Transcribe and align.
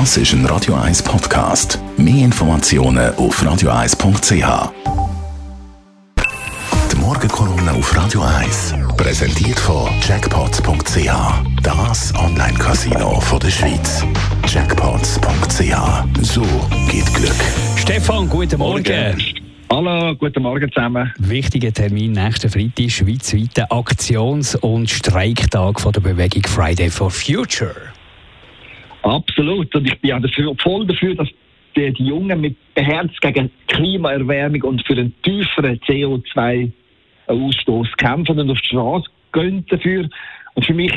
Das 0.00 0.16
ist 0.16 0.32
ein 0.32 0.44
Radio 0.46 0.74
1 0.74 1.04
Podcast. 1.04 1.78
Mehr 1.96 2.24
Informationen 2.24 3.14
auf 3.14 3.40
radio1.ch. 3.40 4.72
Die 6.90 6.96
Morgenkolumne 6.96 7.70
auf 7.70 7.96
Radio 7.96 8.22
1 8.22 8.74
präsentiert 8.96 9.60
von 9.60 9.88
Jackpots.ch. 10.00 11.62
Das 11.62 12.12
Online-Casino 12.16 13.22
der 13.40 13.50
Schweiz. 13.50 14.04
Jackpots.ch. 14.48 16.22
So 16.22 16.42
geht 16.90 17.14
Glück. 17.14 17.44
Stefan, 17.76 18.28
guten 18.28 18.58
Morgen. 18.58 19.22
Hallo, 19.70 20.16
guten 20.16 20.42
Morgen 20.42 20.72
zusammen. 20.72 21.14
Wichtiger 21.18 21.72
Termin 21.72 22.10
nächsten 22.10 22.50
Freitag, 22.50 22.90
schweizweiter 22.90 23.70
Aktions- 23.70 24.56
und 24.56 24.90
Streiktag 24.90 25.80
von 25.80 25.92
der 25.92 26.00
Bewegung 26.00 26.42
Friday 26.42 26.90
for 26.90 27.12
Future. 27.12 27.93
Absolut. 29.04 29.72
Und 29.74 29.86
ich 29.86 30.00
bin 30.00 30.10
ja 30.10 30.18
dafür, 30.18 30.54
voll 30.62 30.86
dafür, 30.86 31.14
dass 31.14 31.28
die, 31.76 31.92
die 31.92 32.06
Jungen 32.06 32.40
mit 32.40 32.56
Beherz 32.74 33.12
gegen 33.20 33.50
Klimaerwärmung 33.68 34.62
und 34.62 34.82
für 34.86 34.94
einen 34.94 35.14
tieferen 35.22 35.78
CO2-Ausstoß 35.80 37.94
kämpfen 37.98 38.40
und 38.40 38.50
auf 38.50 38.58
die 38.62 38.68
Straße 38.68 39.04
gehen 39.32 39.66
dafür. 39.68 40.08
Und 40.54 40.64
für 40.64 40.72
mich 40.72 40.94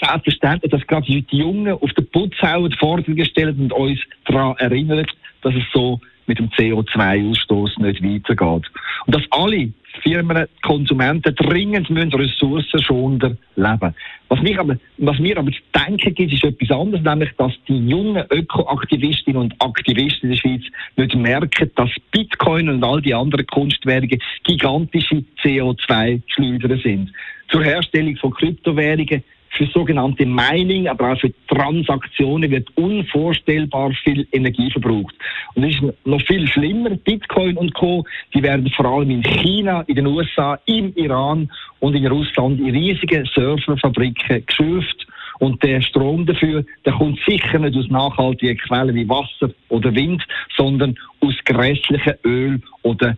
selbstverständlich, 0.00 0.70
dass 0.70 0.86
gerade 0.86 1.06
die 1.06 1.24
Jungen 1.30 1.72
auf 1.72 1.92
den 1.94 2.08
Putzhauer 2.10 2.70
Forderungen 2.78 3.24
stellen 3.24 3.58
und 3.58 3.72
uns 3.72 3.98
daran 4.26 4.54
erinnern, 4.58 5.04
dass 5.42 5.52
es 5.54 5.64
so 5.72 5.98
mit 6.26 6.38
dem 6.38 6.50
CO2-Ausstoß 6.50 7.82
nicht 7.82 8.04
weitergeht. 8.04 8.70
Und 9.06 9.16
dass 9.16 9.24
alle 9.30 9.72
Firmen, 10.02 10.46
Konsumenten 10.62 11.34
dringend 11.34 11.90
müssen 11.90 12.12
ressourcenschonender 12.12 13.36
leben. 13.56 13.94
Was, 14.28 14.42
mich 14.42 14.58
aber, 14.58 14.76
was 14.98 15.18
mir 15.18 15.38
aber 15.38 15.50
zu 15.50 15.58
denken 15.74 16.14
gibt, 16.14 16.32
ist 16.32 16.44
etwas 16.44 16.70
anderes, 16.70 17.04
nämlich, 17.04 17.30
dass 17.36 17.52
die 17.66 17.88
jungen 17.88 18.24
Ökoaktivistinnen 18.30 19.42
und 19.42 19.54
Aktivisten 19.60 20.30
in 20.30 20.36
der 20.36 20.36
Schweiz 20.36 20.62
nicht 20.96 21.14
merken, 21.14 21.70
dass 21.76 21.90
Bitcoin 22.10 22.68
und 22.68 22.84
all 22.84 23.00
die 23.00 23.14
anderen 23.14 23.46
Kunstwährungen 23.46 24.18
gigantische 24.44 25.24
CO2-Schleuder 25.42 26.78
sind. 26.78 27.12
Zur 27.50 27.64
Herstellung 27.64 28.16
von 28.16 28.32
Kryptowährungen 28.32 29.22
für 29.58 29.66
sogenannte 29.66 30.24
Mining, 30.24 30.86
aber 30.86 31.12
auch 31.12 31.20
für 31.20 31.32
Transaktionen 31.48 32.50
wird 32.50 32.68
unvorstellbar 32.76 33.90
viel 34.04 34.26
Energie 34.32 34.70
verbraucht. 34.70 35.14
Und 35.54 35.64
es 35.64 35.74
ist 35.74 36.06
noch 36.06 36.22
viel 36.22 36.46
schlimmer, 36.46 36.90
Bitcoin 36.90 37.56
und 37.56 37.74
Co., 37.74 38.04
die 38.32 38.42
werden 38.42 38.70
vor 38.70 38.86
allem 38.86 39.10
in 39.10 39.22
China, 39.22 39.82
in 39.88 39.96
den 39.96 40.06
USA, 40.06 40.58
im 40.66 40.94
Iran 40.94 41.50
und 41.80 41.94
in 41.94 42.06
Russland 42.06 42.60
in 42.60 42.70
riesigen 42.70 43.26
Surferfabriken 43.34 44.46
geschürft. 44.46 45.06
Und 45.40 45.62
der 45.62 45.80
Strom 45.80 46.26
dafür, 46.26 46.64
der 46.84 46.92
kommt 46.94 47.18
sicher 47.26 47.58
nicht 47.58 47.76
aus 47.76 47.88
nachhaltigen 47.90 48.56
Quellen 48.58 48.94
wie 48.94 49.08
Wasser 49.08 49.52
oder 49.68 49.94
Wind, 49.94 50.24
sondern 50.56 50.96
aus 51.20 51.34
grässlichen 51.44 52.14
Öl- 52.24 52.60
oder 52.82 53.16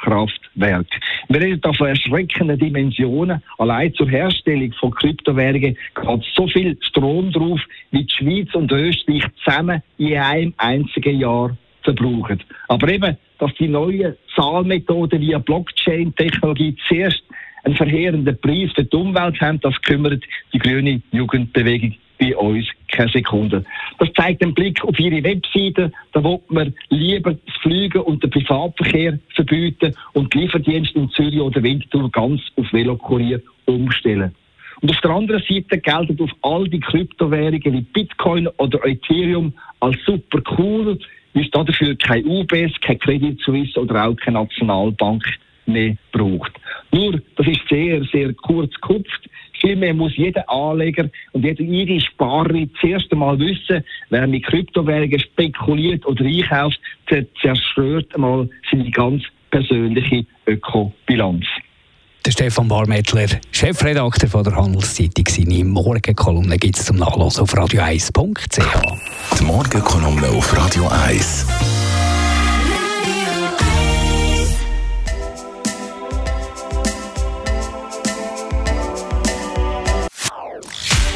Kohlekraftwerken. 0.00 1.00
Wir 1.28 1.40
reden 1.40 1.60
da 1.60 1.72
von 1.72 1.88
erschreckenden 1.88 2.58
Dimensionen. 2.58 3.42
Allein 3.58 3.94
zur 3.94 4.08
Herstellung 4.08 4.72
von 4.72 4.90
Kryptowährungen 4.92 5.76
geht 5.94 6.24
so 6.34 6.46
viel 6.48 6.76
Strom 6.82 7.30
drauf, 7.32 7.60
wie 7.90 8.04
die 8.04 8.12
Schweiz 8.12 8.54
und 8.54 8.72
Österreich 8.72 9.24
zusammen 9.44 9.82
in 9.98 10.16
einem 10.16 10.54
einzigen 10.56 11.18
Jahr 11.18 11.56
verbrauchen. 11.82 12.42
Aber 12.68 12.88
eben, 12.88 13.16
dass 13.38 13.54
die 13.54 13.68
neuen 13.68 14.14
Zahlmethoden 14.34 15.20
via 15.20 15.38
Blockchain-Technologie 15.38 16.76
zuerst 16.88 17.22
einen 17.64 17.76
verheerenden 17.76 18.38
Preis 18.40 18.70
für 18.74 18.84
die 18.84 18.96
Umwelt 18.96 19.40
haben, 19.40 19.60
das 19.60 19.80
kümmert 19.82 20.22
die 20.52 20.58
grüne 20.58 21.02
Jugendbewegung 21.12 21.94
bei 22.18 22.36
uns 22.36 22.66
keine 22.92 23.10
Sekunde. 23.10 23.64
Das 23.98 24.08
zeigt 24.14 24.42
den 24.42 24.54
Blick 24.54 24.82
auf 24.84 24.98
ihre 24.98 25.22
Webseite. 25.22 25.92
Da 26.12 26.24
will 26.24 26.40
man 26.48 26.74
lieber 26.88 27.34
das 27.34 27.56
Fliegen 27.62 28.00
und 28.02 28.22
den 28.22 28.30
Privatverkehr 28.30 29.18
verbieten 29.34 29.94
und 30.12 30.32
die 30.32 30.38
Lieferdienste 30.40 30.98
in 30.98 31.10
Zürich 31.10 31.40
oder 31.40 31.62
Winterthur 31.62 32.10
ganz 32.10 32.40
auf 32.56 32.72
Velokurier 32.72 33.40
umstellen. 33.66 34.34
Und 34.80 34.90
auf 34.90 35.00
der 35.00 35.10
anderen 35.10 35.42
Seite 35.42 35.78
gelten 35.78 36.22
auf 36.22 36.30
all 36.42 36.68
die 36.68 36.80
Kryptowährungen 36.80 37.72
wie 37.72 37.80
Bitcoin 37.92 38.48
oder 38.56 38.84
Ethereum 38.86 39.52
als 39.80 39.96
super 40.06 40.40
cool, 40.58 40.98
weil 41.34 41.44
es 41.44 41.50
dafür 41.50 41.94
kein 41.96 42.24
UBS, 42.26 42.80
kein 42.80 42.98
Credit 42.98 43.38
Suisse 43.40 43.78
oder 43.78 44.08
auch 44.08 44.16
keine 44.16 44.40
Nationalbank 44.40 45.24
mehr 45.66 45.96
braucht. 46.12 46.52
Nur, 46.92 47.20
das 47.36 47.46
ist 47.46 47.60
sehr, 47.68 48.02
sehr 48.04 48.32
kurz 48.34 48.72
gekupft. 48.74 49.29
Vielmehr 49.60 49.94
muss 49.94 50.16
jeder 50.16 50.48
Anleger 50.48 51.08
und 51.32 51.44
jeder 51.44 51.62
jede 51.62 52.00
Sparer 52.00 52.66
zuerst 52.80 53.12
einmal 53.12 53.38
wissen, 53.38 53.84
wer 54.08 54.26
mit 54.26 54.44
Kryptowährungen 54.46 55.20
spekuliert 55.20 56.06
oder 56.06 56.24
einkauft, 56.24 56.80
zerstört 57.40 58.14
einmal 58.14 58.48
seine 58.70 58.90
ganz 58.90 59.22
persönliche 59.50 60.24
Ökobilanz. 60.46 61.44
Der 62.26 62.32
Stefan 62.32 62.68
Barmettler, 62.68 63.28
Chefredakteur 63.50 64.28
von 64.28 64.44
der 64.44 64.54
Handelszeitung, 64.54 65.24
seine 65.26 65.64
Morgenkolumne 65.64 66.58
gibt 66.58 66.76
es 66.76 66.84
zum 66.84 66.96
Nachlesen 66.96 67.42
auf 67.42 67.54
radio1.ch. 67.54 69.38
Die 69.38 69.44
Morgenkolumne 69.44 70.28
auf 70.28 70.54
Radio 70.54 70.86
1. 70.88 71.46